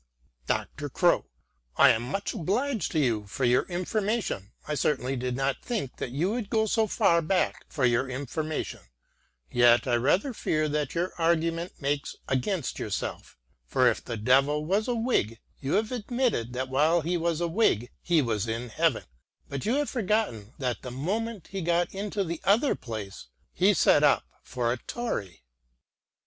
[0.47, 0.89] Dr.
[0.89, 1.27] Crowe:"
[1.77, 6.09] I am much obliged to you for your information; I certainly did not think that
[6.09, 8.79] you would go so far back for your information,
[9.51, 13.37] yet I rather fear that your argument makes against yourself;
[13.67, 17.47] for if the Devil was a Whig you have admitted that while he was a
[17.47, 19.03] Whig he was in Heaven,
[19.49, 23.27] but you have forgotten that the moment he got into the other place—
[23.61, 25.43] ^he set up for a Tory."